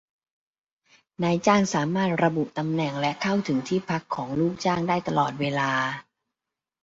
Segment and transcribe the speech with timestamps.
[1.23, 5.71] นายจ้างสามารถระบุตำแหน่งและเข้าถึงที่พักของลูกจ้างได้ตลอดเวลา